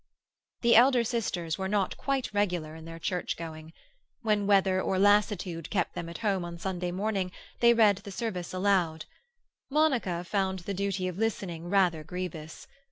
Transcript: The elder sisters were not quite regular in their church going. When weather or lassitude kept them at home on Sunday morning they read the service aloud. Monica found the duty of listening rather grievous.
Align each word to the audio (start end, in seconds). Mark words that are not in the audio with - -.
The 0.61 0.75
elder 0.75 1.03
sisters 1.03 1.59
were 1.59 1.67
not 1.67 1.95
quite 1.95 2.33
regular 2.33 2.73
in 2.75 2.85
their 2.85 2.97
church 2.97 3.37
going. 3.37 3.71
When 4.23 4.47
weather 4.47 4.81
or 4.81 4.97
lassitude 4.97 5.69
kept 5.69 5.93
them 5.93 6.09
at 6.09 6.17
home 6.25 6.43
on 6.43 6.57
Sunday 6.57 6.89
morning 6.91 7.31
they 7.59 7.75
read 7.75 7.97
the 7.97 8.11
service 8.11 8.51
aloud. 8.51 9.05
Monica 9.69 10.23
found 10.23 10.61
the 10.61 10.73
duty 10.73 11.07
of 11.07 11.19
listening 11.19 11.69
rather 11.69 12.03
grievous. 12.03 12.65